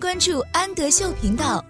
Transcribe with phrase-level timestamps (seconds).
[0.00, 1.62] 关注安德秀频道。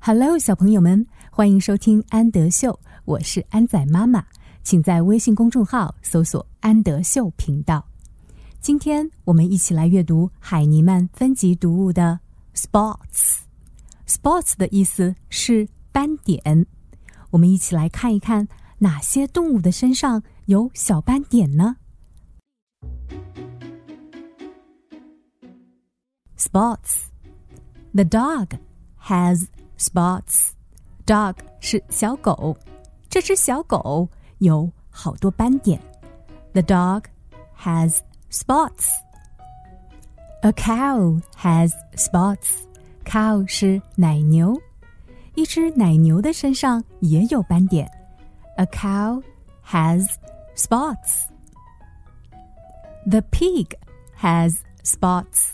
[0.00, 4.24] Hello，小朋友们，欢迎收听安德秀，我是安仔妈妈，
[4.62, 7.86] 请在微信公众号搜索“安德秀频道”。
[8.62, 12.18] 今天我们一起来阅读海尼曼分级读物的
[12.54, 13.40] “sports”。
[14.06, 16.66] sports 的意思是斑点。
[17.28, 18.48] 我们一起来看一看
[18.78, 21.76] 哪些动物的身上有小斑点呢
[26.41, 27.09] ？Spots.
[27.93, 28.57] The dog
[29.01, 30.51] has spots.
[31.05, 32.55] Dog 是小狗，
[33.09, 34.07] 这只小狗
[34.39, 35.81] 有好多斑点。
[36.53, 37.03] The dog
[37.59, 37.99] has
[38.31, 38.89] spots.
[40.41, 42.51] A cow has spots.
[43.03, 44.59] Cow 是奶牛。
[45.35, 47.89] 一只奶牛的身上也有斑点。
[48.57, 49.23] A cow
[49.65, 50.07] has
[50.55, 51.25] spots.
[53.09, 53.71] The pig
[54.19, 55.53] has spots.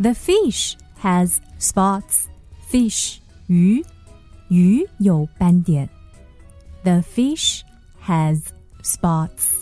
[0.00, 2.26] The fish has spots.
[2.68, 3.84] Fish 鱼，
[4.48, 5.88] 鱼有斑点。
[6.82, 7.62] The fish
[8.04, 8.42] has
[8.82, 9.60] spots.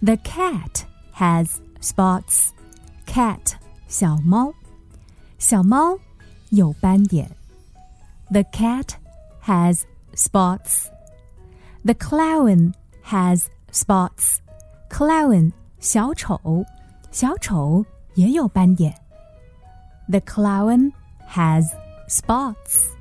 [0.00, 1.48] The cat has
[1.80, 2.50] spots.
[3.06, 3.54] Cat
[3.86, 4.52] 小猫，
[5.38, 5.98] 小猫
[6.50, 7.30] 有斑点。
[8.30, 8.96] the cat
[9.44, 10.88] has spots.
[11.84, 12.72] The clown
[13.04, 14.38] has spots.
[14.90, 16.64] Clown 小丑，
[17.12, 18.94] 小丑也有斑点。
[20.09, 20.91] The clown
[21.27, 21.71] has
[22.07, 22.98] spots.